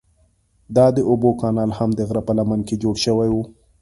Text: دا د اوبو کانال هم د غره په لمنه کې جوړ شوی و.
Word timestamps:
دا 0.75 0.85
د 0.95 0.97
اوبو 1.09 1.29
کانال 1.41 1.71
هم 1.77 1.89
د 1.95 1.99
غره 2.07 2.21
په 2.27 2.33
لمنه 2.37 2.63
کې 2.67 2.75
جوړ 2.83 2.95
شوی 3.05 3.29
و. 3.31 3.35